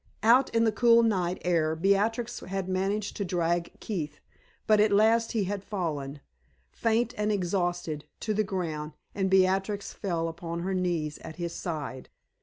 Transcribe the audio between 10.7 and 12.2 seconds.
knees at his side.